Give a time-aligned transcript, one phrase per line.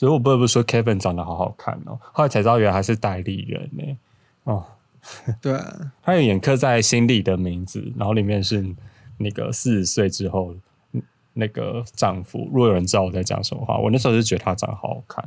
[0.00, 1.98] 所以我不得不说 Kevin 长得好好看哦。
[2.00, 3.98] 后来才知道原来他是代理人呢。
[4.44, 4.64] 哦，
[5.42, 8.74] 对啊，他有演刻在心里的名字，然后里面是
[9.18, 10.54] 那个四十岁之后
[11.34, 12.48] 那个丈夫。
[12.50, 15.22] 如果有人知道我在讲什么话，我那时候就觉得他长得好好看。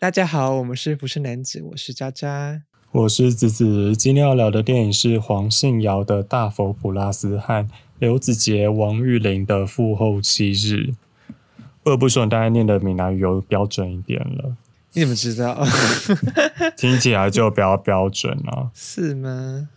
[0.00, 1.60] 大家好，我们是不是男子？
[1.62, 3.94] 我是渣渣，我是子子。
[3.94, 7.68] 今天要聊的电影是黄信尧的《大佛普拉斯》和
[7.98, 10.74] 刘子杰、王玉玲的《父后七日》。
[11.82, 14.56] 不得不说，大家念的闽南语有标准一点了。
[14.94, 15.62] 你怎么知道？
[16.78, 18.70] 听起来就比较标准啊？
[18.74, 19.68] 是吗？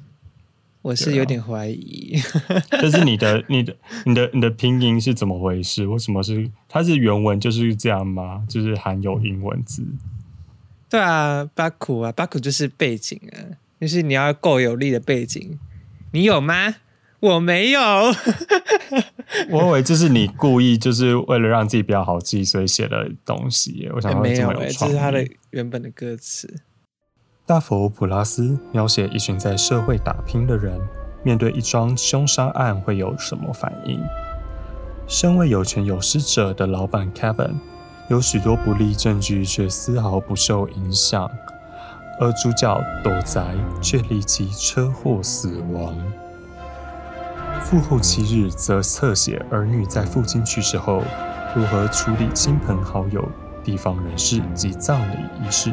[0.83, 2.15] 我是有点怀疑。
[2.69, 5.85] 但是你的、 你的、你的、你的拼音是怎么回事？
[5.85, 6.49] 为什么是？
[6.69, 8.45] 它是原文就是这样吗？
[8.47, 9.85] 就是含有英文字？
[10.93, 15.57] 对啊，巴库啊，巴库就是背景啊，就是你要够有力的背景。
[16.11, 16.75] 你有吗？
[17.19, 17.81] 我没有。
[19.49, 23.89] 我以为这是你故意就是为了让自己比较好记，所以写的东西。
[23.95, 26.61] 我想没有，这是他的原本的歌词。
[27.47, 30.79] 大佛普拉斯描写一群在社会打拼的人，
[31.23, 33.99] 面对一桩凶杀案会有什么反应？
[35.07, 37.55] 身为有权有势者的老板 Kevin，
[38.09, 41.29] 有许多不利证据却丝毫不受影响，
[42.19, 45.95] 而主角斗宅却立即车祸死亡。
[47.61, 51.01] 父后七日则侧写儿女在父亲去世后
[51.55, 53.25] 如何处理亲朋好友、
[53.63, 55.71] 地方人士及葬礼仪式。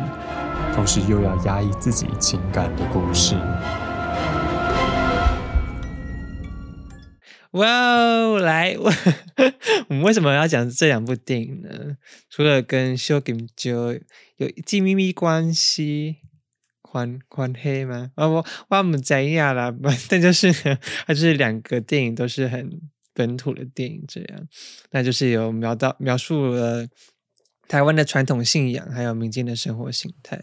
[0.75, 3.35] 同时又要压抑自己情感的故事。
[7.53, 8.77] 哇哦，来，
[9.89, 11.97] 我们为什么要讲这两部电影呢？
[12.29, 13.93] 除了跟《修金就
[14.37, 16.19] 有一记秘密关系，
[16.81, 18.13] 宽宽黑吗？
[18.15, 19.75] 啊，不我们在亚啦，
[20.09, 22.81] 但就是它就是两个电影都是很
[23.13, 24.47] 本土的电影，这样，
[24.93, 26.87] 那就是有描到描述了
[27.67, 30.41] 台湾的传统信仰，还有民间的生活形态。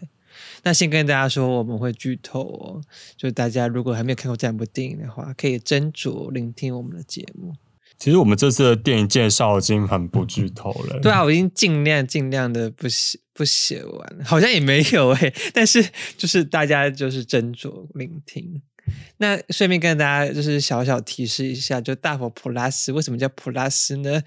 [0.62, 2.80] 那先跟大家说，我们会剧透哦。
[3.16, 7.54] 就大家如果还没有看过这两部电影的话，可以斟酌聆听我们的节目。
[7.98, 11.00] 其实我们这次的电影介绍已经很不剧透了。
[11.00, 15.32] 对啊，我已经尽量尽量的不写不写完，好像也没有哎。
[15.52, 15.84] 但是
[16.16, 18.62] 就是大家就是斟酌聆听。
[19.16, 24.22] 那顺便跟大家就是小小提示一下，就大佛普拉斯为什么叫普拉斯呢？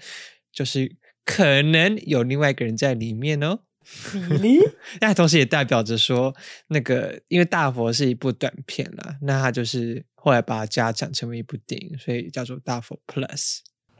[0.52, 3.60] 就是可能有另外一个人在里面哦。
[5.00, 6.34] 那同时也代表着说，
[6.68, 13.58] 那个因为大佛是一部短片啦，那他就是后来把它加长成为一部电影，所以叫做大佛 Plus。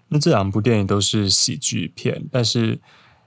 [0.08, 2.80] 那这两部电影都是喜剧片，但是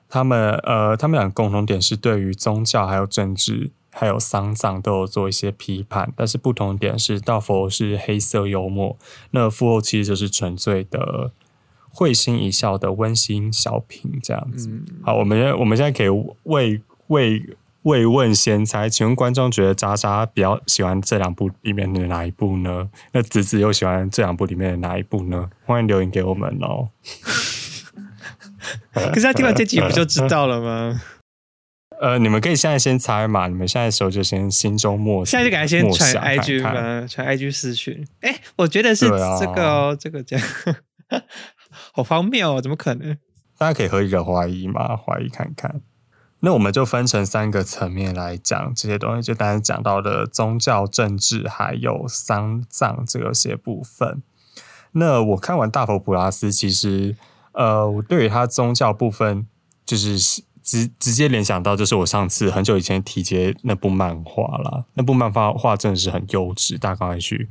[0.07, 8.97] 他们呃，他们俩共同点是对于宗教、还有政治、还有丧葬都有做一些批判，但是不同点是大佛是黑色幽默，
[9.31, 11.31] 那父后其实就是纯粹的。
[11.95, 14.69] 会心一笑的温馨小品，这样子。
[15.01, 16.09] 好，我们现我们现在可以
[16.43, 17.41] 未未
[17.83, 22.89] 未问先猜，请问观众觉得渣渣比较喜欢这两部里面的哪一部呢？
[23.13, 25.49] 那子子又喜欢这两部里面的哪一部呢？
[25.65, 26.89] 欢迎留言给我们哦。
[28.91, 31.01] 可是他听完这集不就知道了吗？
[32.01, 37.07] 呃，你们可以现在先猜嘛，你们现在时候就先心中默想，现在就给他先传 IG 吗？
[37.07, 38.05] 传 IG 私讯。
[38.19, 40.45] 哎，我觉得是这个哦，这个这样。
[41.95, 42.61] 好荒谬哦！
[42.61, 43.17] 怎么可能？
[43.57, 45.79] 大家可以合理的怀疑嘛，怀疑看看。
[46.41, 54.21] 那我们就分成三个层面来讲这些东西，就大家讲到的宗教、政治还有丧葬这些部分。
[54.91, 57.15] 那我看完《大佛普拉斯》，其实
[57.53, 59.47] 呃，我对于他宗教部分，
[59.85, 60.19] 就是
[60.61, 64.83] 直直接联想到，就是我上次很久以前提及那部漫画啦。
[64.95, 67.47] 那部漫画画真的是很优质，大家赶快去。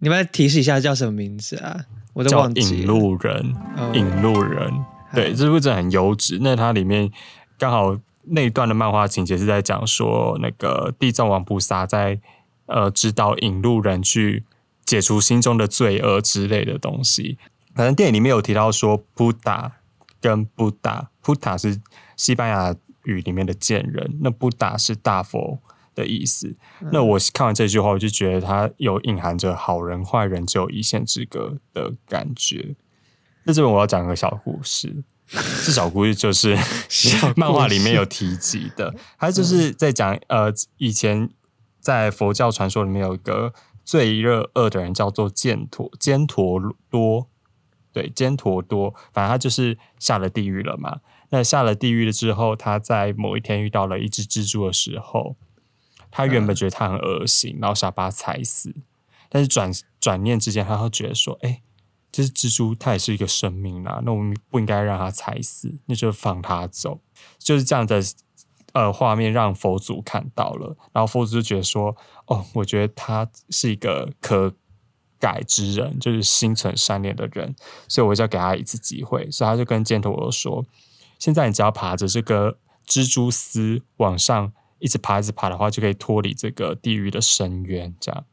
[0.00, 1.86] 你们提示一下叫什么名字啊？
[2.24, 3.54] 叫引路人，
[3.92, 4.72] 引路人，
[5.14, 6.38] 对，这部真的很优质。
[6.40, 7.10] 那它里面
[7.58, 12.20] 刚好那一段的漫画情节是在讲说，那个地藏王菩萨在
[12.66, 14.44] 呃指导引路人去
[14.84, 17.38] 解除心中的罪恶之类的东西。
[17.74, 19.72] 反正电影里面有提到说，布达
[20.20, 21.80] 跟布达，布达是
[22.16, 22.74] 西班牙
[23.04, 25.58] 语里面的贱人，那布达是大佛。
[25.98, 26.56] 的意思，
[26.92, 32.76] 那我看完这句话，我就觉得它有隐含着好人坏人只有一线之隔的感觉。
[33.44, 35.02] 那这边我要讲个小故事，
[35.64, 36.56] 这小故事就是
[37.36, 41.30] 漫画里面有提及的，它就是在讲呃，以前
[41.80, 43.52] 在佛教传说里面有一个
[43.84, 46.60] 最热恶的人叫做犍陀犍陀
[46.90, 47.28] 多，
[47.92, 51.00] 对，犍陀多，反正他就是下了地狱了嘛。
[51.30, 55.36] 那下了地狱了之后，他在某一天遇到了一只蜘蛛的时候，
[56.10, 58.74] 他原本觉得他很恶心，然后想把他踩死，
[59.28, 59.70] 但是转
[60.00, 61.62] 转念之间，他会觉得说，哎。
[62.10, 64.00] 这是蜘蛛，它也是一个生命啦。
[64.02, 67.02] 那我们不应该让它踩死，那就放它走。
[67.38, 68.02] 就是这样的
[68.72, 71.94] 呃画面，让佛祖看到了，然后佛祖就觉得说
[72.26, 74.54] ：“哦，我觉得他是一个可
[75.20, 77.54] 改之人，就是心存善念的人，
[77.86, 80.64] 所以我就要给他一次机会。”所以他就跟箭头鹅说
[81.20, 88.24] ：“现在你只要爬着这个蜘蛛丝往上一直爬，一直爬的话，就可以脱离这个地狱的深渊。”这样。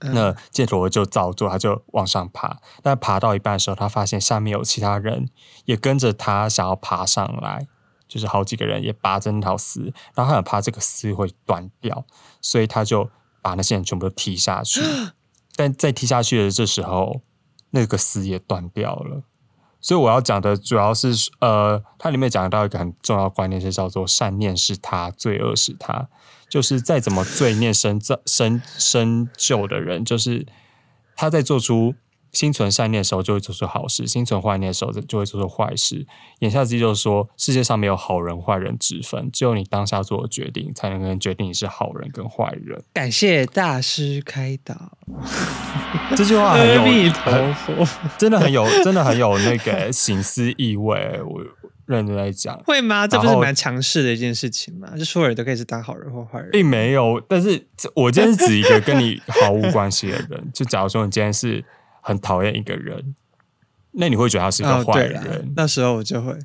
[0.00, 2.60] 那犍陀就照做，他就往上爬。
[2.82, 5.30] 但爬到一半的时候，他发现下面有其他人
[5.64, 7.66] 也跟着他想要爬上来，
[8.06, 12.04] 就是好几个人也拔着那条丝，然后他很怕这个丝会断掉，
[12.42, 13.08] 所以他就
[13.40, 14.82] 把那些人全部都踢下去。
[15.56, 17.22] 但在踢下去的这时候，
[17.70, 19.22] 那个丝也断掉了。
[19.86, 26.08] 所以我要讲的主要是，呃，它里面讲到一个很重要的观念，是叫做善念是他，罪恶是他。
[26.48, 30.44] 就是再怎么罪孽深造深深旧的人，就是
[31.14, 31.94] 他在做出
[32.36, 36.06] 心存善念的时候，就会做出好事；心存坏念的时候，就会做出坏事。
[36.40, 42.82] 眼下之意就是说，世界上没有好人坏人之分，只有你当下做的决定，才能决定你是好人跟坏人。
[42.92, 44.98] 感谢大师开导，
[46.14, 47.54] 这句话很有，很
[48.18, 51.20] 真的很有，真的很有那个醒思意味。
[51.22, 51.40] 我。
[51.86, 53.06] 认真在讲，会吗？
[53.06, 54.88] 这不是蛮强势的一件事情吗？
[54.98, 57.22] 就所有人都可以是当好人或坏人，并没有。
[57.28, 60.50] 但是我今天是指一个跟你毫无关系的人。
[60.52, 61.64] 就假如说你今天是
[62.06, 63.16] 很讨厌一个人，
[63.90, 65.52] 那你会觉得他是一个坏人。
[65.56, 66.38] 那时候我就会，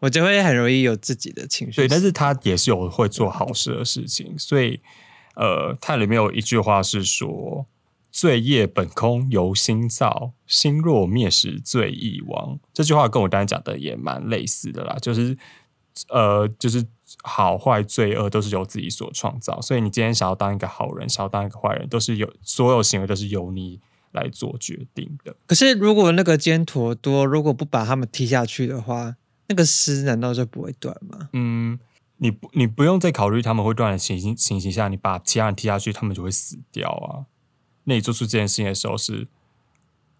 [0.00, 1.76] 我就会很容易有自己的情绪。
[1.76, 4.38] 对，但是他也是有会做好事的事情。
[4.38, 4.80] 所以，
[5.36, 7.66] 呃，它里面有一句话是说。
[8.12, 12.58] 罪业本空，由心造；心若灭时，罪亦亡。
[12.74, 15.38] 这句话跟我刚才讲的也蛮类似的啦，就是
[16.08, 16.84] 呃，就是
[17.22, 19.60] 好坏罪恶都是由自己所创造。
[19.60, 23.78] 所以你今天想要当一个好人，想要当一个坏人，都是有所有行为都是由你
[24.12, 25.34] 来做决定的。
[25.46, 29.16] 可是如果那个尖陀多如果不把他们踢下去的话，
[29.48, 31.28] 那个丝难道就不会断吗？
[31.32, 31.78] 嗯，
[32.18, 37.26] 你不你不用再考虑他们会断的情形情形下，你把其他人踢下去，他们就会死掉啊。
[37.84, 39.26] 那你做出这件事情的时候是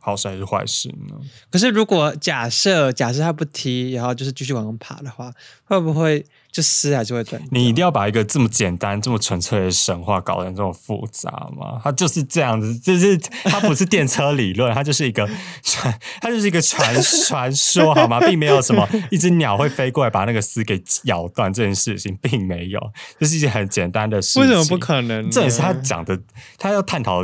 [0.02, 1.14] 好事还是坏事呢？
[1.50, 5.30] 可是如果假设假设他不踢，然后就是继续往上爬的话，
[5.64, 7.40] 会不会就丝还是会断？
[7.50, 11.80] 你一定要把一个这么简单、这么纯粹的神话搞成这么复杂吗？
[11.84, 15.28] 它就是这样子，就是它不是电车理论，它 就是一个
[15.62, 18.18] 传，它就是一个传传说，好吗？
[18.20, 22.80] 并没有什么一只鸟会飞过来把那个丝给咬断这件事情，并没有，
[23.18, 24.42] 这是一件很简单的事情。
[24.42, 25.30] 为什么不可能？
[25.30, 26.18] 这也是他讲的，
[26.56, 27.22] 他要探讨。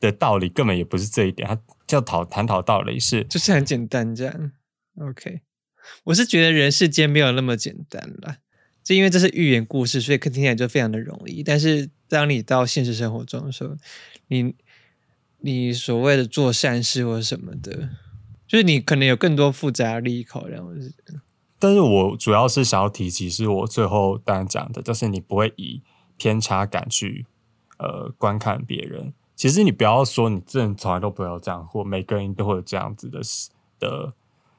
[0.00, 1.58] 的道理根本也不是这一点，他
[1.88, 4.52] 叫讨探讨道理是，就是很简单这样。
[5.00, 5.40] OK，
[6.04, 8.38] 我是觉得人世间没有那么简单啦，
[8.84, 11.42] 就因为这是寓言故事，所以听起来就非常的容易。
[11.42, 13.74] 但是当你到现实生活中的时候，
[14.28, 14.54] 你
[15.38, 17.88] 你所谓的做善事或者什么的，
[18.46, 20.68] 就是你可能有更多复杂利益考量。
[21.58, 25.82] 但是我主要是想要提及，是我最后当然讲的，就是你不会以
[26.16, 27.26] 偏差感去
[27.78, 29.14] 呃观看别人。
[29.38, 33.20] 其实你不要说你这人从来都不要这样，或每个人都会有这样子的
[33.78, 34.12] 的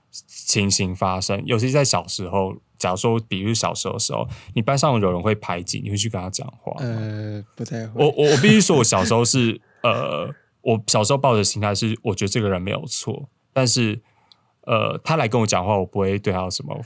[0.09, 1.43] 情形发生。
[1.45, 8.05] 尤其在小时候，假如说，比如小时候的时候，你班上有人会排挤，你会去跟他讲话呃，不太会。
[8.05, 14.01] 我我我必须说，我小时候是呃，我小时候抱着心态是，我觉得这个人没有错，但是
[14.61, 16.81] 呃，他来跟我讲话，我不会对他有什么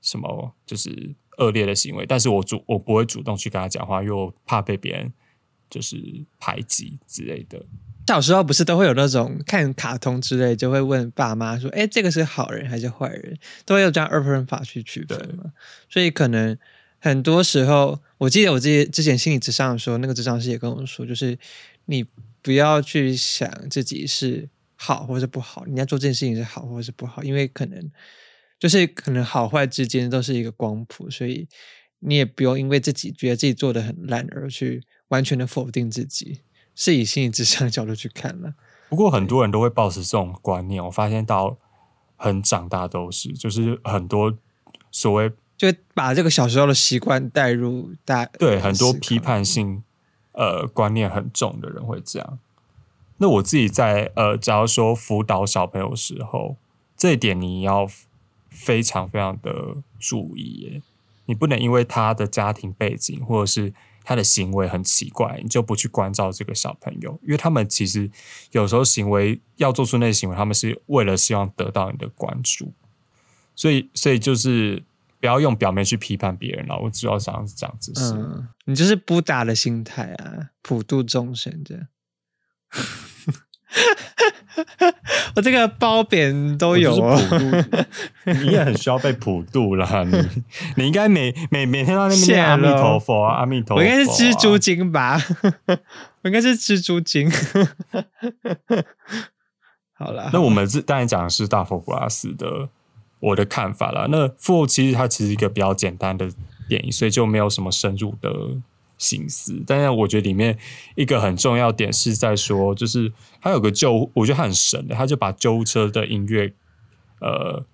[0.00, 5.12] 什么就是恶劣的行为，但是我主我不会主动去跟他讲话，因为我怕被别人。
[5.70, 5.96] 就是
[6.38, 7.64] 排挤之类的。
[8.08, 15.52] 小时候不是都会有那种看卡通之类，就会问爸妈说：“哎，这个是好人还是坏人？”都会有这样二分法去区分嘛。
[15.88, 16.58] 所以可能
[16.98, 21.38] 很多时候，我记得我自己之前心理智商的时候，那个智商师也跟我说，就是
[21.84, 22.04] 你
[22.42, 27.90] 不要去想自己是好或是不好，你要做这件事情是好或者是不好，因为可能
[28.58, 31.46] 就是可能好坏之间都是一个光谱，所以
[32.00, 34.82] 你也不用因为自己觉得自己做的很烂而去。
[35.10, 36.40] 完全的否定自己，
[36.74, 38.54] 是以心理智商的角度去看了。
[38.88, 41.56] 不过很多人都会抱持这种观念，我发现到
[42.16, 44.36] 很长大都是，就是很多
[44.90, 49.84] 所谓就把这个小时候的习惯带入大对很多批判性
[50.32, 52.38] 呃观念很重的人会这样。
[53.18, 56.56] 那我自己在呃，假如说辅导小朋友时候，
[56.96, 57.86] 这一点你要
[58.48, 60.82] 非常非常的注意耶。
[61.26, 63.72] 你不能因为他的家庭背景或者是
[64.10, 68.10] 他的行为很奇怪，你就不去关照这个小朋友，因为他们其实
[68.50, 72.72] 有时候行为要做出那些行为，他们是为了希望得到你的关注。
[73.54, 74.82] 所以，所以就是
[75.20, 76.76] 不要用表面去批判别人了。
[76.76, 81.86] 我主要想是这样子，是、嗯，你就是不打的心态啊，普度众生这样。
[85.36, 86.92] 我这个褒贬都有
[88.24, 90.02] 你也很需要被普渡啦。
[90.04, 90.18] 你
[90.76, 93.84] 你应该每每每天到那边谢念阿弥陀佛啊，阿弥陀佛、啊。
[93.84, 95.20] 我应该是蜘蛛精吧？
[96.22, 97.30] 我应该是蜘蛛精。
[99.94, 102.68] 好了，那我们这当然讲的是大佛普拉斯的
[103.20, 104.06] 我的看法啦。
[104.10, 106.28] 那复后其实它其实一个比较简单的
[106.68, 108.30] 电影，所以就没有什么深入的
[109.00, 109.60] 心思。
[109.66, 110.56] 但是我觉得里面
[110.94, 116.52] 一个很重要点是在说，就是他有个救，我觉得它很神的，他就把救护车的音乐
[117.20, 117.64] 呃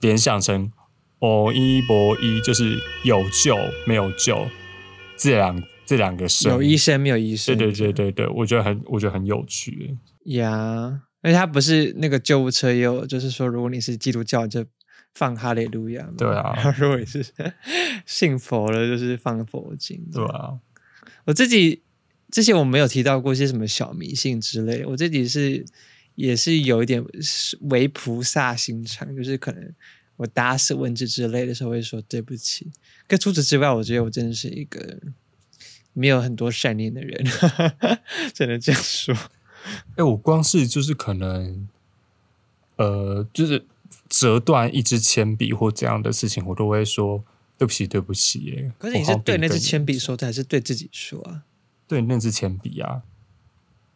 [0.00, 0.72] 联想成
[1.18, 3.56] 哦一博一，就是有救
[3.86, 4.46] 没有救
[5.18, 7.56] 这两这两个声有医生没有医生？
[7.58, 9.98] 对对对对对，我觉得很我觉得很有趣。
[10.26, 14.64] 呀，而且他不是那个救护车也有，就是说，如果你是基督教，就
[15.14, 16.12] 放哈利路亚嘛。
[16.18, 17.24] 对啊然后 如果你是
[18.06, 20.00] 信佛了，就是放佛经。
[20.12, 20.52] 对啊，
[21.28, 21.82] 我自己
[22.30, 25.62] 之前我没有提到过一些什么小迷信之类，我自己是
[26.14, 27.04] 也是有一点
[27.68, 29.70] 为菩萨心肠，就是可能
[30.16, 32.68] 我打死蚊子之类的时候会说对不起。
[33.06, 34.98] 可除此之外，我觉得我真的是一个
[35.92, 37.22] 没有很多善念的人，
[38.32, 39.14] 只能这样说。
[39.96, 41.68] 哎、我光是就是可能，
[42.76, 43.66] 呃，就是
[44.08, 47.22] 折断一支铅笔或这样的事情，我都会说
[47.58, 48.72] 对不起，对不起耶。
[48.78, 51.42] 可是你是对那支铅笔说的，还是对自己说啊？
[51.86, 53.02] 对那支铅笔啊，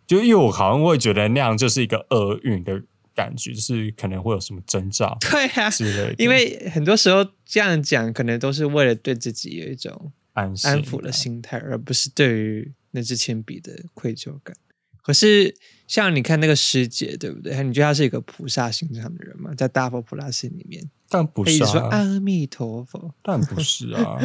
[0.06, 2.82] 就因为我好像会觉得那样就是一个厄运的
[3.14, 14.56] 感觉，就是可能会有什么征兆对啊，之类的，因为很多时候这样讲，可能都是为了对自己有一种安心安抚的啊心态，而不是对于那支铅笔的愧疚感。
[15.02, 15.54] 可是
[15.86, 17.62] 像你看那个师姐，对不对？
[17.62, 19.52] 你觉得她是一个菩萨心肠的人吗？
[19.54, 23.14] 在大佛普拉斯里面，但不是他一直说啊，阿弥陀佛。
[23.22, 24.16] 但不是啊，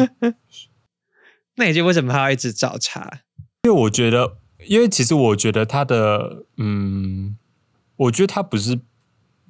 [1.56, 3.24] 那你就为什么还要一直找茬？
[3.64, 7.38] 因为我觉得，因为其实我觉得他的，嗯，
[7.98, 8.80] 我觉得他不是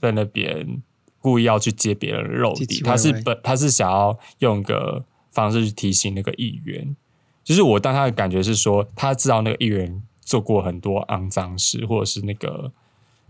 [0.01, 0.81] 在那边
[1.19, 6.95] 故意要去揭别人的肉体，他是本他是想要用个方式去提醒那个议员。
[7.43, 12.71] 就是我当他的感觉是说，他知道那个议员做过很多肮脏事，或者是那个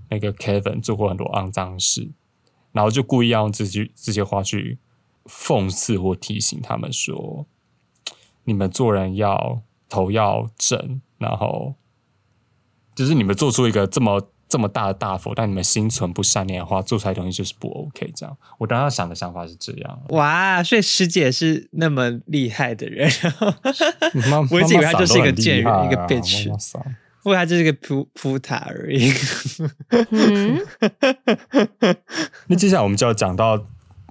[0.10, 2.10] 那个 Kevin 做过很多肮脏事，
[2.78, 4.78] 然后就故意要用这句这些话去
[5.26, 7.48] 讽刺或提醒他们说，
[8.44, 11.74] 你们做人要头要正，然后
[12.94, 18.14] 就是你们做出一个这么这么大的大佛，但你们心存不善念的话，做出来的东西就是不 OK。
[18.16, 20.00] 这样，我当时想的想法是这样。
[20.10, 23.10] 哇，所以师姐是那么厉害的人，
[24.52, 26.48] 我一直以为她就是一个贱人一个 bitch
[27.28, 29.12] 不过他就是个扑扑塔而已。
[30.12, 30.66] 嗯，
[32.48, 33.62] 那接下来我们就要讲到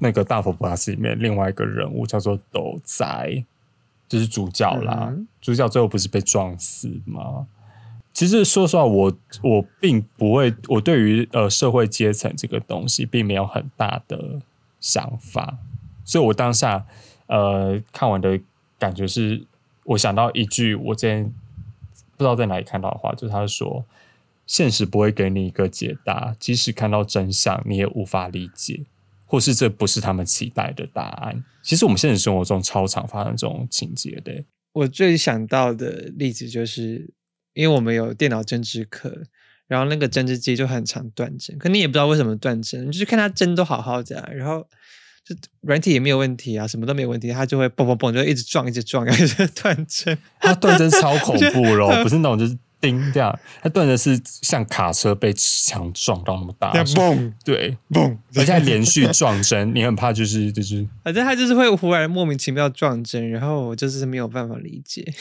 [0.00, 3.42] 那个大佛普拉斯里面另外一个人物叫做斗宅，
[4.06, 5.08] 就是主角啦。
[5.12, 7.46] 嗯主角最后不是被撞死吗？
[8.12, 9.10] 其实说实话，我
[9.42, 14.42] 我并不会，我对于呃社会阶层这个东西并没有很大的
[14.78, 15.56] 想法，
[16.04, 16.84] 所以我当下
[17.28, 18.38] 呃看完的
[18.78, 19.46] 感觉是，
[19.84, 21.32] 我想到一句我之前
[22.16, 23.84] 不知道在哪里看到的话，就是他说。
[24.48, 28.84] 现实不会给你一个解答，即使看到真相，你也无法理解，
[29.24, 31.44] 或是这不是他们期待的答案。
[31.64, 34.44] 其实我们现实生活中超常发生这种情节的。
[34.72, 37.12] 我最想到的例子就是，
[37.54, 39.24] 因为我们有电脑针织课，
[39.66, 44.64] 然后那个针织机就很常断针，可你也不知道为什么断针，你就是看它针都好好的、啊，然后
[45.26, 50.16] 就软体也没有问题啊，什么都没有问题，它就会嘣嘣嘣就一直撞，一直撞，然 后就断针。
[50.40, 65.12] 它断针超恐怖咯， 不是那种就是叮这样，它断的是像卡车被墙撞到那么大嘣对，嘣，而且还连续撞针，你很怕就是就是 反正它就是会忽然莫名其妙撞针，然后我就是没有办法理解。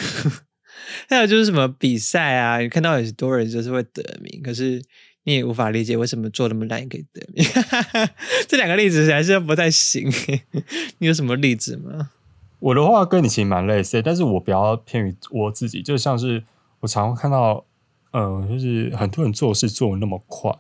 [1.10, 4.80] 还有就是什么比赛啊，你看到很多人就是会得名，可是
[5.26, 7.46] 你也无法理解为什么做那么烂也可以得名。
[8.48, 10.10] 这两个例子还是不太行。
[11.00, 12.12] 你有什么例子吗？
[12.60, 16.44] 我的话跟你其实蛮类似，但是我比较偏于我自己，就像是
[16.80, 17.64] 我常会看到，
[18.12, 20.52] 呃，就是很多人做事做的那么快，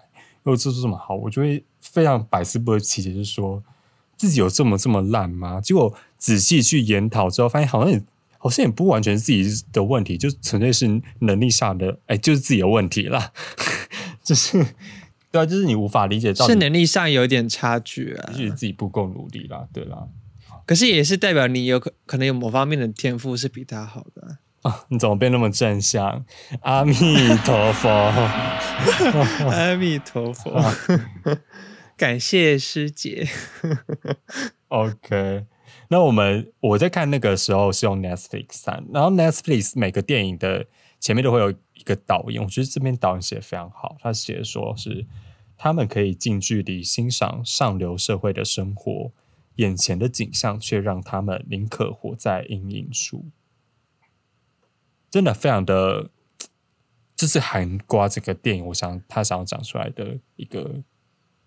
[0.44, 3.64] 又做出这么好，我就会非常百思不得其解，就是说
[4.18, 5.62] 自己有这么这么烂吗？
[5.62, 8.02] 结果仔细去研讨之后，发现好像也
[8.38, 13.32] 好像也不完全是自己的问题，就纯粹是能力上的，哎，就是自己的问题啦。
[14.26, 14.66] 就是
[15.32, 18.38] 对啊，就是你无法理解到是能力上有点差距啊也。
[18.38, 20.08] 许自己不够努力啦，对啦。
[20.66, 26.26] 可是也是代表你有可可能有某方面的天赋是比他好的啊、啊，你怎么变那么正向？
[26.62, 26.96] 阿弥
[27.46, 27.88] 陀佛。
[29.48, 30.60] 阿弥陀佛，
[31.96, 33.28] 感谢师姐。
[34.70, 35.46] OK，
[35.90, 40.66] 那我们我在看那个时候是用 Netflix 看，然后 Netflix 每个电影的
[41.00, 45.06] 前面都会有一个导演，我觉得这边导演写的非常好，他写说是
[45.58, 49.12] 他们可以近距离欣赏上流社会的生活，
[49.56, 53.26] 眼前的景象却让他们宁可活在阴影处，
[55.10, 56.10] 真的非常的，
[57.16, 60.84] 这是含瓜这个电影，我想他想要讲出来的一个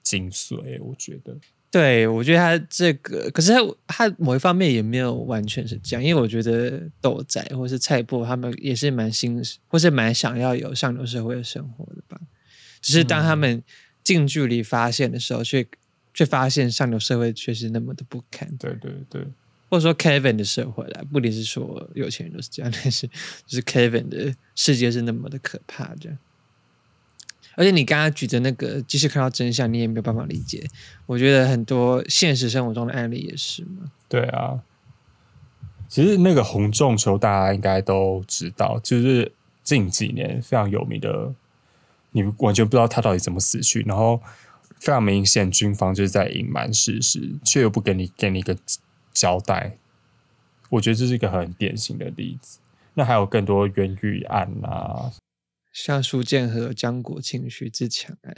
[0.02, 1.38] 精髓，我觉得。
[1.70, 3.60] 对，我觉得他这个，可是他
[4.08, 12.18] 他某一方面也没有完全是这样，因为我觉得豆仔或是菜波他们也是蛮新，或是蛮想要有上流社会的生活的吧。
[12.80, 13.62] 只是当他们
[14.02, 15.66] 近距离发现的时候，却
[16.14, 19.22] 却发现上流社会却是那么的不堪，对对对，
[19.68, 23.06] 或者说 Kevin 的社会啦，不仅是说有钱人都是这样，但是
[23.46, 26.16] 就是 Kevin 的世界是那么的可怕，这样。
[27.58, 30.64] 而且你刚刚举的那个，即使看到真相，你也没有办法理解。
[31.06, 33.90] 我觉得很多现实生活中的案例也是嘛。
[34.08, 34.60] 对啊，
[35.88, 39.32] 其实那个红中球大家应该都知道，就是
[39.64, 41.34] 近几年非常有名的，
[42.12, 44.22] 你完全不知道他到底怎么死去，然后
[44.78, 48.56] 非常明显军方就是在隐瞒事实，却又不给你给你一个
[49.12, 49.76] 交代。
[50.70, 52.60] 我觉得这是一个很典型的例子。
[52.94, 55.10] 那还有更多冤狱案啊，
[55.72, 58.34] 像苏建和、江国庆、徐志强案，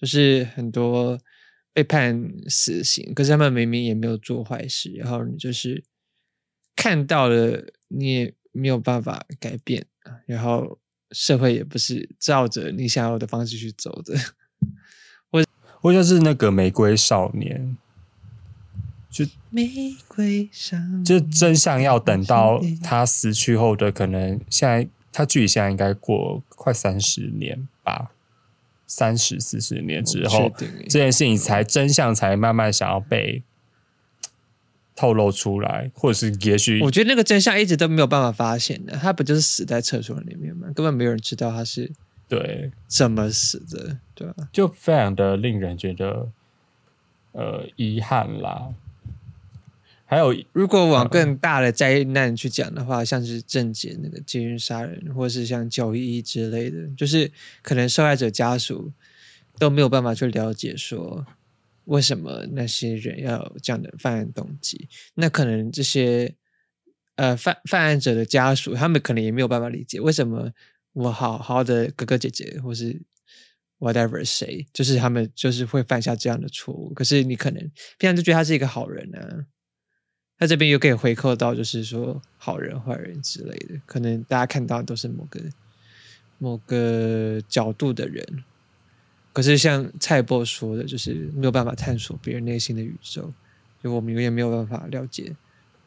[0.00, 1.18] 就是很多
[1.72, 5.82] 被判死刑，可是他们明明也没有做坏事，然后你就是
[6.76, 10.78] 看到了，你也没有办法改变啊，然后
[11.10, 14.14] 社会也不是照着你想要的方式去走的。
[15.80, 17.76] 或者是那个玫瑰少年，
[19.10, 19.68] 就玫
[20.06, 28.12] 瑰上，就真相要等到他死去后的，可能现在他距离现在应该过快三十年吧，
[28.86, 33.42] 三十四十年之后，这件事情才真相才慢慢想要被
[34.96, 40.68] 透露出来，或者是也许我觉得那个真相一直都没有办法发现的，他不就是死在厕所里面吗？
[40.74, 41.90] 根本没有人知道他是
[42.28, 44.48] 对，怎么死的，对吧？
[44.52, 46.28] 就非常的令人觉得
[47.32, 48.68] 呃遗憾啦。
[50.12, 58.92] 还有如果往更大的灾难去讲的话，像是政界那个监狱杀人，或是像九一一之类的，就是可能受害者家属
[59.58, 61.24] 都没有办法去了解说
[61.86, 64.86] 为什么那些人要有这样的犯案动机。
[65.14, 66.34] 那可能这些
[67.16, 70.52] 呃犯犯案者的家属，他们可能也没有办法理解为什么
[70.92, 73.00] 我好好的哥哥姐姐或是
[73.78, 76.92] whatever 谁，就是他们就是会犯下这样的错误。
[76.92, 77.62] 可是你可能
[77.96, 79.46] 平常就觉得他是一个好人啊。
[80.42, 85.40] 那这边又可以回扣到，就是说好人坏人之类的，可能大家看到都是某个
[86.38, 88.42] 某个角度的人，
[89.32, 93.32] 可是像蔡波说的，就是没有办法探索别人内心的宇宙，
[93.80, 95.32] 就我们永远没有办法了解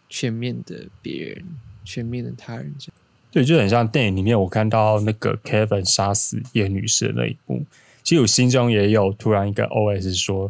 [0.07, 1.43] 全面的别人、
[1.83, 2.95] 全面的他人这样。
[3.31, 7.65] 对，就很像电影里面我看到那个 Kevin 杀死叶女士的那一幕，
[8.03, 10.49] 其实我心中也有突然一个 OS 说，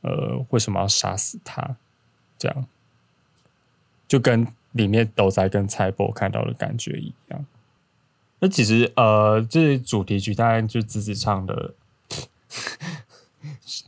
[0.00, 1.76] 呃，为什么要杀死他？
[2.38, 2.66] 这样，
[4.14, 7.44] 就跟里面斗仔跟蔡波看到的感觉一样。
[8.38, 11.74] 那其实呃，这主题曲当然就是子子唱的，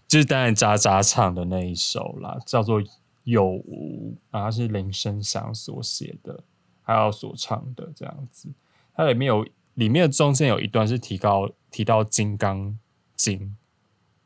[0.08, 2.82] 就是当然渣渣唱的那一首啦，叫做
[3.22, 6.40] 《有无》，然后是林声祥所写的。
[6.82, 8.48] 还有所唱的这样子，
[8.96, 12.76] 它里面有里面的中间有一段是提高提到《金刚
[13.14, 13.38] 经》，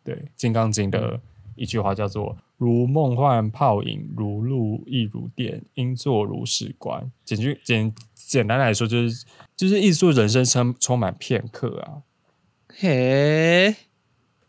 [0.02, 1.20] 对，《金刚经》的
[1.56, 7.10] 一句话叫做“如梦幻泡影，如露亦如电，应作如是观”。
[7.24, 9.24] 简句简简单来说，就是
[9.56, 12.02] 就是艺术人生充充满片刻啊。
[12.68, 13.74] 嘿，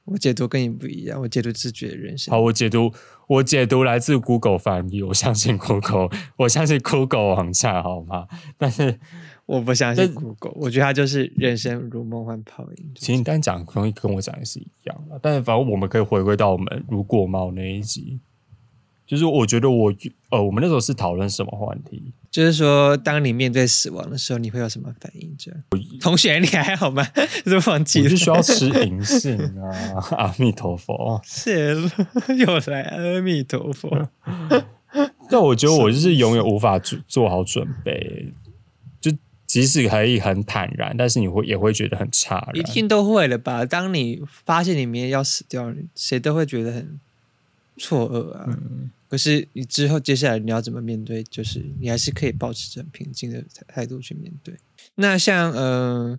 [0.03, 2.91] 我解读跟你不一样，我解读自觉得人生好，我解读
[3.27, 8.27] 我解读来自 Google 翻译，我相信 Google，我相信 Google 网站好吗？
[8.57, 8.99] 但是
[9.51, 12.91] 我不相信这 Google，我觉得它就是人生如梦幻泡影。
[12.95, 18.19] 其实你单讲东西跟我讲也是一样的，但是反正我们可以回归到我们如果猫那一集，
[19.05, 19.93] 就是我觉得我
[20.29, 22.13] 呃，我们那时候是讨论什么话题？
[22.31, 25.35] 就是说，当你面对死亡的时候，你会有什么反应？
[25.37, 25.61] 这样，
[25.99, 27.03] 同学，你还好吗？
[27.43, 28.05] 是不是忘记了？
[28.05, 31.19] 我就需要吃银杏啊，阿弥陀佛。
[31.25, 31.75] 是
[32.37, 34.07] 又来阿弥陀佛。
[35.29, 38.40] 但我觉得我就是永远无法做做好准备，就
[39.51, 42.49] 即使可以很坦然，但是你会也会觉得很差。
[42.53, 43.65] 一定都会了吧？
[43.65, 46.97] 当你发现里面要死掉，谁都会觉得很
[47.75, 48.57] 错愕啊。
[49.09, 51.21] 可是你之后接下来你要怎么面对？
[51.23, 54.55] 就是你还是可以保持着平静的态度去面对。
[54.95, 56.17] 那像呃，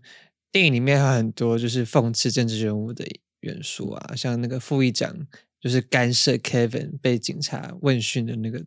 [0.50, 3.02] 电影里面有很多就是讽刺政治人物的
[3.40, 5.26] 元素啊，像那个副议长
[5.58, 8.62] 就是干涉 Kevin 被警察问讯的那个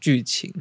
[0.00, 0.52] 剧情，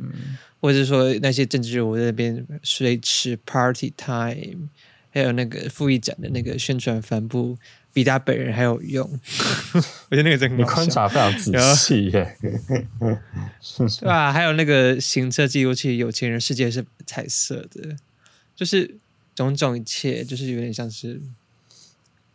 [0.60, 4.70] 或者说那些政治人物在那边随吃 party time，
[5.12, 7.58] 还有那个副议长的那个宣传帆布。
[7.94, 9.06] 比他本人还有用，
[10.10, 14.32] 我觉得那个真你观察非常仔细耶， 对吧？
[14.32, 17.98] 还有那个行车记录器，有钱人世界是彩色的，
[18.56, 18.96] 就是
[19.36, 21.20] 种种一切，就是有点像是，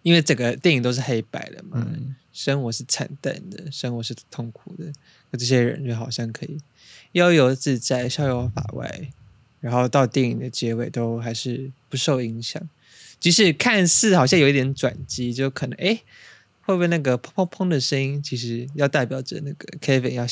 [0.03, 1.89] 因为整个电影都是黑白的嘛，
[2.35, 4.93] 生活是惨淡的，生活是痛苦的，
[5.31, 6.59] 那这些人就好像可以
[7.17, 9.09] 悠游自在、逍遥法外，
[9.61, 12.63] 然后到电影的结尾都还是不受影响。
[13.19, 16.03] 即使看似好像有一点转机，就可能哎，
[16.61, 20.27] 会不会那个砰砰砰的声音，其实要代表着那个 Kevin 要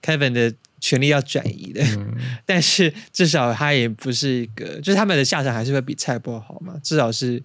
[0.00, 1.84] Kevin 的权利要转移的。
[2.46, 6.80] 但是至少他也不是一个，就是他们的下场还是会比蔡波好嘛。
[6.82, 7.42] 至少是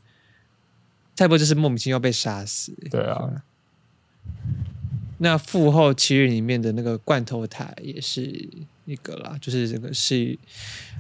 [1.17, 2.73] 蔡波就是莫名其妙被杀死。
[2.89, 3.43] 对啊。
[5.21, 8.21] 那《父后七日》里面的那个罐头塔也是
[8.85, 10.37] 一个啦，就是这个是，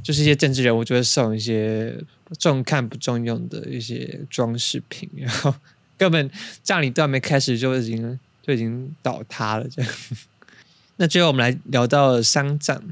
[0.03, 1.97] 就是一些政治人物就会送一些
[2.37, 5.55] 重看不重用的一些装饰品，然后
[5.97, 6.29] 根本
[6.61, 9.91] 葬礼都还没开始就已经就已经倒塌了这样。
[10.97, 12.83] 那最后我们来聊到丧葬，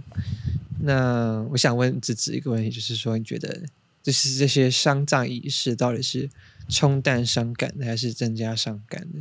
[0.80, 3.64] 那我想问子子一个问题，就是说你觉得
[4.02, 6.30] 就是这些丧葬仪式到底是
[6.70, 9.20] 冲淡伤感的，还是增加伤感的？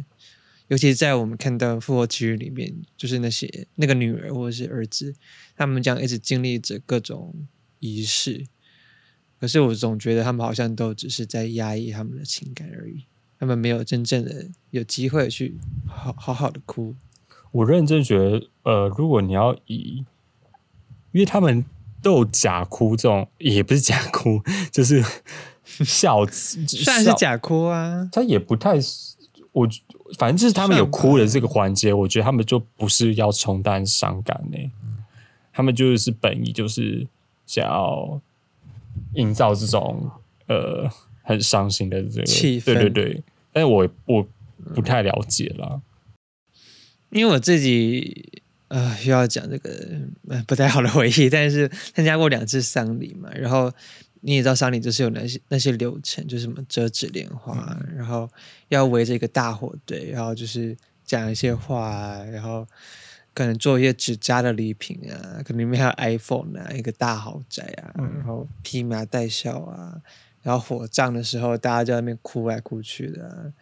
[0.68, 5.14] 尤其是在我们看到《复活奇日》里面，就是那些那个女儿或者是儿子，
[5.56, 7.32] 他们将一直经历着各种
[7.78, 8.46] 仪式，
[9.38, 13.04] 可是我总觉得他们好像都只是在压抑他们的情感而已，
[13.38, 16.96] 他们没有真正的有机会去好好好的哭。
[17.52, 20.04] 我认真觉得，呃，如果你要以，
[21.12, 21.64] 因为他们
[22.02, 25.00] 都有假哭这种，也不是假哭，就是
[25.64, 28.80] 笑， 虽然是假哭啊，他也不太。
[29.56, 29.66] 我
[30.18, 34.58] 反正就是他们有哭的这个环节，我觉得他们就不是要冲淡伤感呢，
[35.50, 37.06] 他们就是本意就是
[37.46, 38.20] 想要
[39.14, 40.10] 营造这种
[40.48, 40.86] 呃
[41.22, 43.24] 很伤心的这个气氛，对对对。
[43.50, 44.28] 但是我我
[44.74, 45.80] 不太了解了，
[47.08, 49.70] 因为我自己呃又要讲这个
[50.46, 53.72] 不太好的回忆，但是参加过两次丧礼嘛，然后。
[54.20, 58.28] 你也知道丧礼就是有那些那些流程，就是什么折纸莲花，然后
[58.68, 62.66] 要围着一个大火堆，然后就是讲一些话，然后
[63.32, 70.00] 可能做一些纸扎的礼品啊，可能里面还有 iPhone 啊，一个大豪宅啊，然后披麻戴孝啊，
[70.42, 73.52] 然后火葬的时候大家在那边哭来哭去的，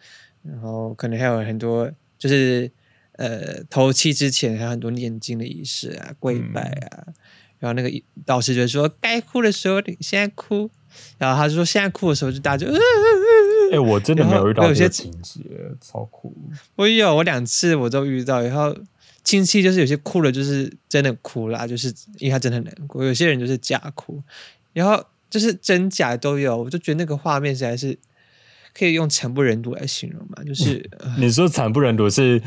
[0.41, 2.71] 然后可能还有很多就是
[3.13, 7.13] 呃头七之前还有很多念经的仪式啊，跪拜啊。
[7.65, 10.69] 然后那个导师就说：“该哭的时候你现在哭。”
[11.17, 12.71] 然后他就说：“现在哭的时候就大家就……
[13.73, 15.41] 哎，我真的没有遇到有些情节，
[15.81, 16.33] 超酷。
[16.75, 18.41] 我有，我两次我都遇到。
[18.41, 18.75] 然后
[19.23, 21.87] 亲戚就是有些哭了，就是真的哭了，就是
[22.19, 23.03] 因为他真的难过。
[23.03, 24.21] 有些人就是假哭，
[24.71, 26.55] 然后就是真假都有。
[26.55, 27.97] 我就觉得那个画面实在是
[28.73, 30.43] 可以用惨不忍睹来形容嘛。
[30.43, 32.41] 就是你说惨不忍睹是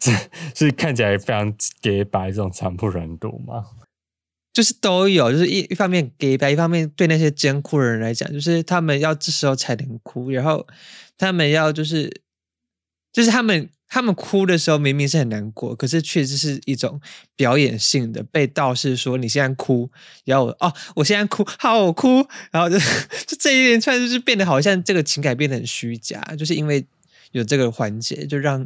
[0.54, 3.64] 是看起来非常洁白这种惨不忍睹吗？
[4.54, 10.64] 就是都有，就是一一方面给白，一方面对那些监哭的人来讲，就是他们要这时候才能哭，然后
[11.18, 12.22] 他们要就是，
[13.12, 17.00] 就是他们他们哭的时候明明是很难过，可是确实是一种
[17.34, 19.90] 表演性的，被道士说你现在哭，
[20.24, 22.78] 然后哦我现在哭，好哭，然后就
[23.26, 26.86] 就这一连串就是变得好像这个情感变得很虚假，就是因为
[27.32, 28.64] 有这个环节，就让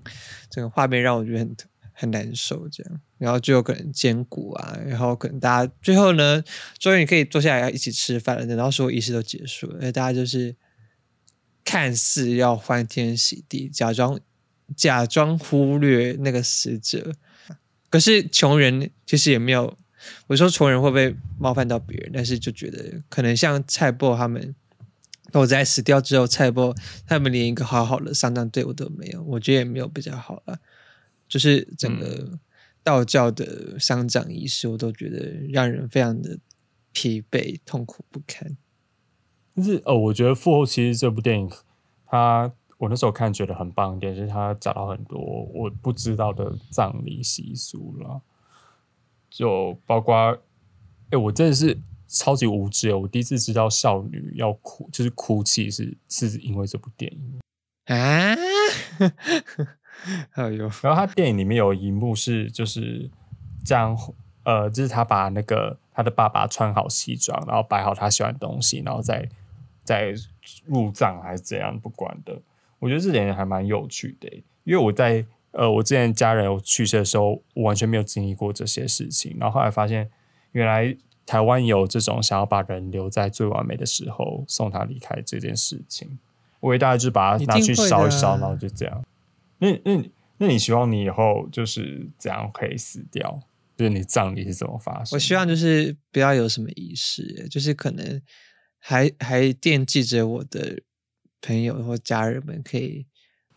[0.50, 1.56] 整个画面让我觉得很。
[2.00, 6.44] 很难受，这样，然后就有可能兼顾啊，然后可能大家最后呢，
[6.78, 10.54] 终于可以坐下来要一起吃饭了，等到所有仪式都结束了，大家就是
[11.64, 14.20] 看似要欢天喜地，假装
[14.76, 17.16] 假装忽略那个死者，
[17.90, 19.76] 可是穷人其实也没有，
[20.28, 24.54] 我说穷人会不会冒犯到别人，但是就觉得可能像蔡波他们，
[25.32, 26.72] 我在死掉之后，蔡波
[27.08, 30.60] 他们连一个好好的丧葬队伍都没有，我觉得也没有比较好了。
[31.28, 32.38] 就是整个
[32.82, 36.38] 道教的丧葬仪式，我都觉得让人非常的
[36.92, 38.56] 疲惫、痛苦不堪。
[39.54, 41.50] 但是哦，我觉得《父后其实这部电影，
[42.06, 45.20] 它我那时候看觉得很棒一点，是它找到很多
[45.52, 48.22] 我不知道的葬礼习俗了，
[49.28, 50.14] 就包括，
[51.10, 53.00] 哎，我真的是超级无知哦！
[53.00, 57.40] 我第一次知道少女要哭，就是哭泣是是因为这部电影。
[57.86, 58.36] 啊，
[60.32, 63.10] 哎呦，然后他电影里面有一幕是就是
[63.64, 63.96] 这样，
[64.44, 69.28] 呃，就是他把那个他的爸爸穿好西装，然后摆好他喜欢的东西，然后再
[69.84, 70.14] 再
[70.66, 72.40] 入葬还是怎样，不管的。
[72.78, 74.28] 我觉得这点还蛮有趣的，
[74.64, 80.08] 因为我在呃我之前家人有去世的时候，我完全没有经历过这些事情，然后后来发现
[80.52, 86.18] 原来台湾有这种想要把人留在最完美的时候送他离开这件事情。
[86.60, 89.04] 我以大概就把它拿去烧一烧，然后就这样。
[89.58, 93.40] 那那那你希望你以后就是怎样可以死掉？
[93.76, 95.16] 就是你葬礼是怎么发生？
[95.16, 98.20] 我希望就是不要有什么仪式，就是可能
[98.78, 100.82] 还还惦记着我的
[101.40, 103.06] 朋友或家人们，可以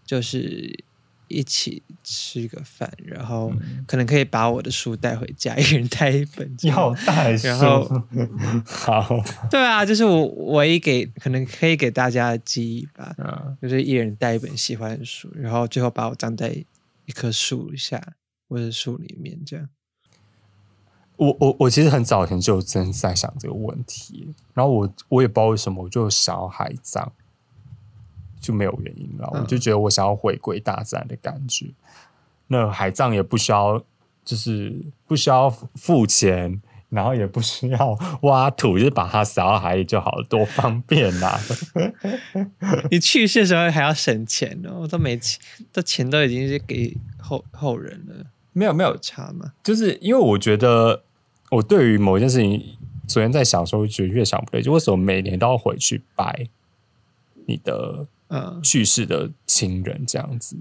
[0.06, 0.86] 就是
[1.32, 3.52] 一起吃个饭，然后
[3.88, 6.56] 可能可以把我的书带回家，一人带一本。
[6.64, 7.48] 要带书？
[7.48, 8.04] 然后
[8.66, 16.50] 好，对啊，就是我唯一给可能可以给大家的记忆吧，嗯，就是一人带一本喜欢的书，然后最后把我葬在
[17.06, 18.02] 一棵树下
[18.48, 19.70] 或者树里面，这样。
[21.18, 27.12] 我我我其实很早以前就真在想这个问题，然后我我也不知道为什么，我就想要海葬，
[28.42, 29.30] 就没有原因了。
[29.32, 31.68] 我就觉得我想要回归大自然的感觉。
[32.48, 33.82] 那海葬也不需要，
[34.26, 34.76] 就是
[35.08, 41.40] 不需要付钱，然后也不需要挖土，就是把它撒到海里就好了，多方便呐！
[42.92, 45.40] 你去世的时候还要省钱哦，都没钱，
[45.72, 49.54] 这钱都已经是给后后人了，没有没有有差嘛？
[49.64, 51.04] 就是因为我觉得。
[51.52, 52.78] 我对于某一件事情，
[53.10, 56.48] 昨天在想的时候，觉得越想不对，就为什么每年都要回去拜
[57.46, 60.56] 你的嗯，去世的亲人这样子？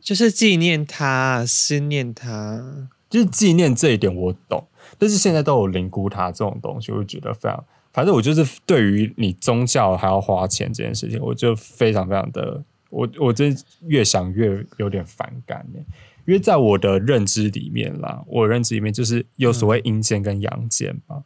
[0.00, 4.64] 就是纪念他，思念他，就是纪念这一点我懂，
[4.96, 13.54] 但是现在都有灵骨塔这种东西，我就觉得非常，反正我就是对于你宗教还要花钱这件事情，我就非常非常的，我我真
[13.86, 15.80] 越想越有点反感呢。
[16.24, 21.24] 因为在我的认知里面啦，我认知里面就是有所谓阴间跟阳间嘛。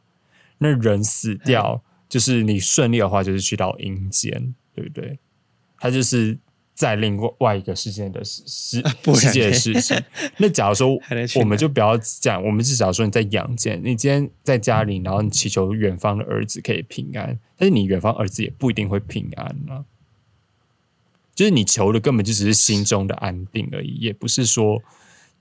[0.58, 5.18] 那人死掉，就是你顺利的话，就是去到阴间，对不对？
[5.82, 6.38] 他就是
[6.76, 8.80] 在另外一个世界的世世
[9.32, 10.00] 界的事情。
[10.36, 10.96] 那假如说，
[11.40, 19.84] 我们就不要讲，我们至少说你在阳间，你今天在家里，然后你祈求远方的儿子可以平安，但是你远方儿子也不一定会平安啊。
[21.34, 24.80] 就是你求的根本就只是心中的安定而已，也不是说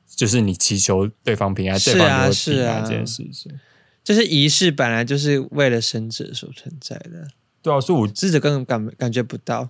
[0.08, 3.52] 就是你祈求对方平安，对方平安这件事情。
[4.04, 7.28] 就是仪式本来就是为了生者所存在的，
[7.62, 9.70] 对啊，所以我智者根本感感觉不到，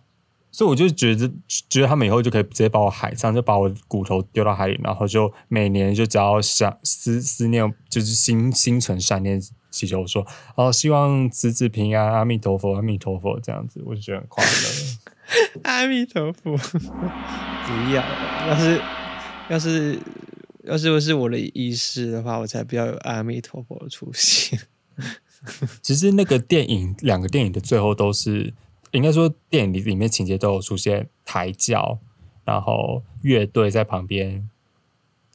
[0.51, 1.31] 所以我就觉得
[1.69, 9.41] 觉得他们以后就可以直接把我海葬，就把我骨头丢到海里，然后就每年就只要想思思念，就是心心存善念。
[9.71, 15.61] 祈求说：“哦，希望子子平安，阿弥陀佛，阿弥陀佛，这样子我就觉得很快乐。
[15.63, 18.03] 阿弥陀佛， 不要，
[18.49, 18.81] 要是
[19.47, 19.97] 要是
[20.65, 24.59] 要是不是我的意识的话，我才不要有阿弥陀佛的出现。
[25.81, 28.53] 其实那个电影，两个电影的最后都是，
[28.91, 31.99] 应该说电影里里面情节都有出现抬轿，
[32.43, 34.49] 然后乐队在旁边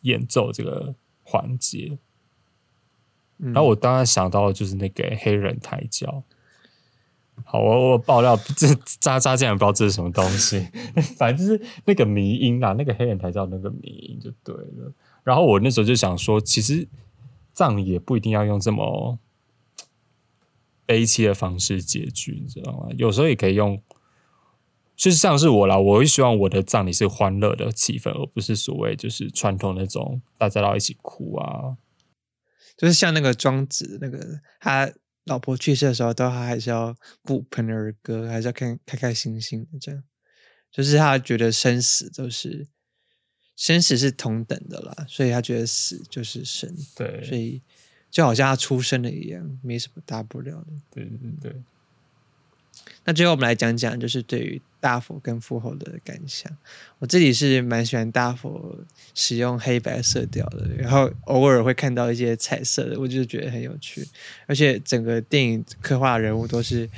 [0.03, 1.99] 演奏这个环节。”
[3.39, 6.23] 然后我当然想到的就是那个黑人抬轿。
[7.45, 8.67] 好，我我爆料，这
[8.99, 10.67] 渣渣竟然不知道这是什么东西，
[11.19, 14.91] 反正就是那个迷音啊，那个黑人抬轿那个迷音就对了。
[15.23, 16.89] 然后我那时候就想说，其实
[17.53, 19.19] 葬礼也不一定要用这么
[20.87, 22.89] 悲戚的方式结局，你知道吗？
[22.97, 23.83] 有时候也可以用，
[24.97, 31.77] 就是像是我啦，我会希望我的葬礼是欢乐的气氛，而不是所谓就是传统那种大家要一起哭啊。
[32.77, 34.93] 就是像那个庄子，那个他
[35.25, 40.03] 老婆去世的时候，都还是要顾盆儿歌，还是要看开开心心的这样。
[40.71, 42.69] 就是他觉得生死都是
[43.57, 46.71] 生死是同等的啦，所以他觉得死就是生。
[46.95, 47.63] 对，所以
[48.11, 50.67] 就好像他出生了一样，没什么大不了的。
[50.91, 51.63] 对对对。
[53.05, 56.51] 那最后我们来讲讲，就是对于大佛跟复后的感想。
[56.99, 58.79] 我自己是蛮喜欢大佛
[59.15, 64.07] 使用黑白色调的，然后偶尔会看到一些彩色的，我就觉得很有趣。
[64.47, 66.89] 而且整个电影刻画人物都是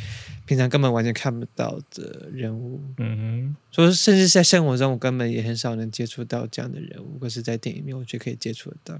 [0.47, 2.81] 平常根本完全看不到的人物。
[2.97, 8.99] 嗯哼，说甚至在生活中，我根本也很少能接触到这样的人物，可是在电影里面，我觉得可以接触得到。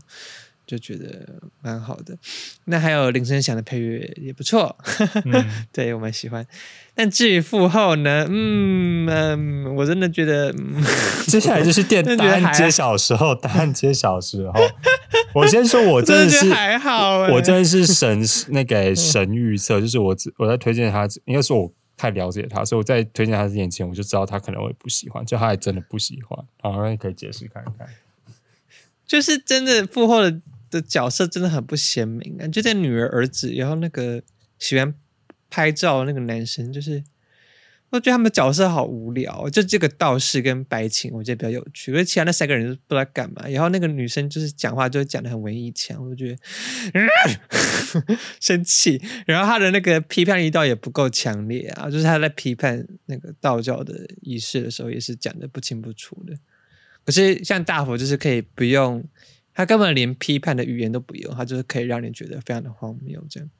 [0.69, 2.15] 就觉得蛮好的。
[2.67, 4.77] 那还有林声祥的配乐也不错，
[5.25, 6.47] 嗯 对我蛮喜欢。
[6.95, 10.83] 但至于副后呢，嗯嗯，我真的觉得，嗯，
[11.27, 14.53] 接下来就是电真的答案揭晓时候，答案揭晓的时候，
[15.35, 18.21] 我先说，我真的是真的还好欸我真的是神
[18.53, 27.89] 那个神预测，就是我我在推荐他，应该说我太了解他，所以我在推荐他之前，我就知道他可能会不喜欢，就他还真的不喜欢，好，那你可以解释看看。
[29.07, 30.39] 就是真的副后的
[30.71, 34.23] 的角色真的很不鲜明啊，就在女儿儿子，然后那个
[34.59, 34.95] 喜欢
[35.51, 37.03] 拍照那个男生，就是
[37.91, 46.39] 我觉得他们角色好无聊，就这个道士跟白琴，我觉得比较有趣，因为其他那三个人不知道干嘛，然后那个女生就是讲话就讲的很文艺腔，我就觉得、
[46.93, 56.35] 嗯、 生气，然后他的那个批判力道也不够强烈啊，就是他在批判那个道教的仪式的时候，也是讲的不清不楚的。
[57.07, 59.03] 可是像大佛就是可以不用，
[59.59, 63.51] 他根本连批判的语言都不用，他就是可以让你觉得非常的荒谬这样。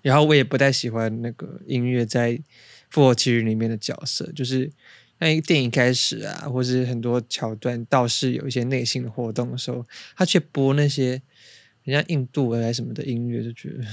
[0.00, 2.32] 然后我也不太喜欢那个音乐在
[2.88, 4.72] 《复活奇遇》里面的角色，就是
[5.18, 9.84] 那电影开始啊，或是很多桥段倒是有一些内心的活动的时候，
[10.16, 11.20] 他却播那些
[11.84, 13.84] 人家印度还是什么的音乐，就觉得，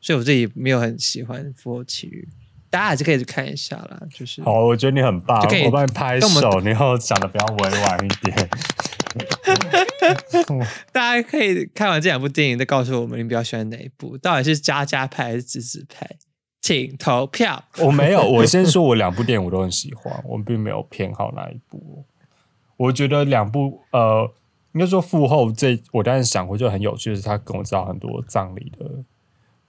[0.00, 2.26] 所以我自己没有很喜欢《复活奇遇》。
[2.70, 8.48] 大家还是可以去看一下啦，就是好，我觉得你很棒，我帮你拍手，你以后讲的比较委婉一点。
[10.92, 16.08] 大家可以看完这两部电影，再告诉我们你比较喜欢哪一部，到底是渣渣派还是子子派？
[16.60, 17.64] 请投票。
[17.78, 22.04] 我没有， 我先说，我两部电影我都很喜欢，我并没有偏好哪一部。
[22.76, 24.30] 我觉得两部，呃，
[24.72, 28.86] 应该说父后这，我当时想过就很有趣，是他跟我知道很多葬礼的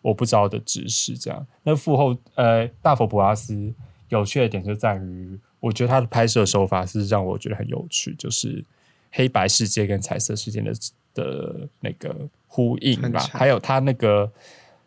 [0.01, 1.17] 我不知道的知识。
[1.17, 3.73] 这样，那父后，呃，大佛普拉斯
[4.09, 8.63] 有趣的点就在于，我觉得他的拍摄手法是让我觉得很有趣，就是
[9.11, 10.73] 黑白世界跟彩色世界的
[11.13, 14.31] 的那个呼应吧，还有他那个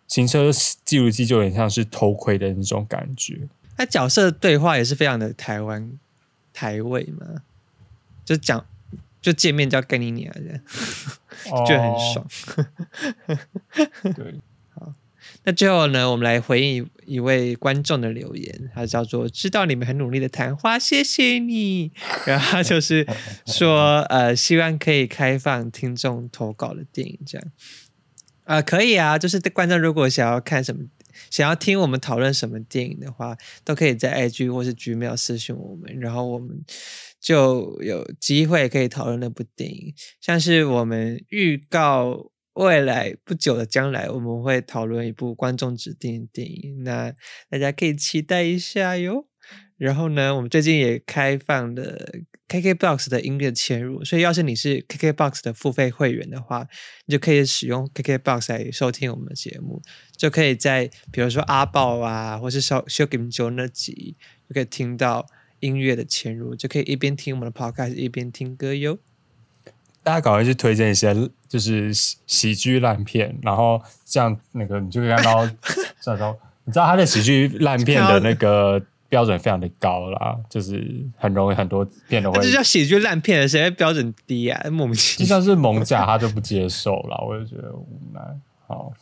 [0.06, 0.50] 行车
[0.84, 3.48] 记录机就有点像是偷窥的那种感觉。
[3.76, 5.98] 他角色对话也是非常的台湾
[6.52, 7.42] 台味嘛，
[8.24, 8.64] 就讲
[9.20, 10.60] 就见面叫干你娘这样，
[11.66, 12.26] 就很爽。
[13.26, 13.38] 哦。
[14.14, 14.34] 对，
[15.44, 21.92] 那最后呢，我们来回应一位观众的留言，他叫做“知道你们很努力的谈话，谢谢你”。
[22.26, 23.06] 然后他就是
[23.46, 27.48] 说，呃，希望可以开放听众投稿的电影，这样。
[28.44, 30.82] 啊、可以啊，就是观众如果想要看什么，
[31.30, 36.62] 想要听我们讨论什么电影的话，都可以在 IG 或是 Gmail 私讯我们，然后我们
[37.20, 39.94] 就有机会可以讨论那部电影。
[40.20, 47.12] 像是我们预告未来不久的将来，我们会讨论一部观众指定的电影，那
[47.48, 49.26] 大家可以期待一下哟。
[49.78, 51.98] 然后呢，我们最近也开放了
[52.48, 56.68] KKBOX 的音乐嵌入，所以要是你是 KKBOX 的付费会员的话，
[57.06, 59.82] 你就可以使用 KKBOX 来收听我们的节目，
[60.16, 64.16] 就可以在比如说阿豹啊，或是修修 Game 九那集，
[64.48, 65.26] 就可以听到
[65.58, 68.98] 音乐的嵌入，就可以一边听我们的 Podcast 一边听歌哟。
[70.02, 71.14] 大家赶快去推荐一些
[71.48, 75.48] 就是喜喜剧烂片，然后这样那个你就可以看到
[76.00, 84.60] 这种，你知道他的喜剧烂片的那个标准非常的高啦，就是很容易很多片都会那，就叫喜剧烂片了，谁会标准低啊？
[84.70, 85.26] 莫名其妙。
[85.26, 88.20] 就像是蒙甲他就不接受了，我就觉得无奈。
[88.66, 88.92] 好，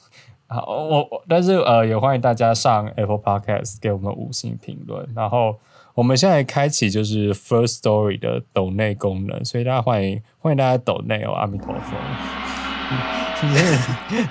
[0.48, 5.58] 好，我我但是呃也欢迎大家上 Apple Podcast 给我们五星评论，然后。
[6.00, 11.94] 我们现在开启就是 First Story 的抖内功能，所以大家欢迎欢迎大家抖内哦，阿弥陀佛。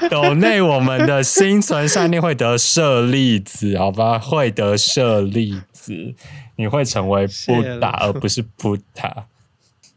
[0.09, 4.17] 抖内我们的心存善念会得舍利子，好吧？
[4.17, 6.15] 会得舍利子，
[6.55, 9.25] 你会成为布达而不是布达。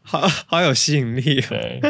[0.03, 1.45] 好好有吸引力哦。
[1.49, 1.81] 对，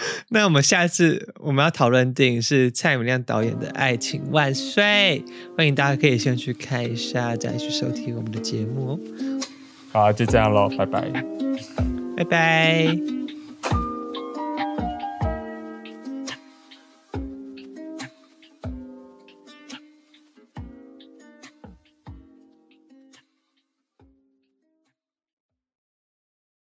[0.30, 5.22] 那我们下次我们要讨论电影是蔡明亮导演的《爱情万岁》，
[5.56, 9.00] 欢迎大家可以先去看一下，再去收听我们的节目哦。
[9.92, 11.10] 好，就这样喽，拜拜。
[12.16, 13.17] 拜拜。